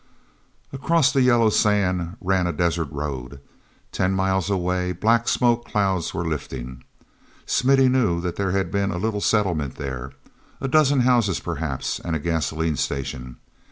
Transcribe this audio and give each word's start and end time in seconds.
Across 0.73 1.13
the 1.13 1.21
yellow 1.21 1.51
sand 1.51 2.17
ran 2.21 2.47
a 2.47 2.51
desert 2.51 2.91
road. 2.91 3.39
Ten 3.91 4.13
miles 4.15 4.49
away 4.49 4.93
black 4.93 5.27
smoke 5.27 5.63
clouds 5.63 6.11
were 6.11 6.25
lifting. 6.27 6.83
Smithy 7.45 7.87
knew 7.87 8.19
there 8.19 8.49
had 8.49 8.71
been 8.71 8.89
a 8.89 8.97
little 8.97 9.21
settlement 9.21 9.75
there. 9.75 10.11
A 10.59 10.67
dozen 10.67 11.01
houses, 11.01 11.39
perhaps, 11.39 11.99
and 11.99 12.15
a 12.15 12.19
gasoline 12.19 12.77
station. 12.77 13.35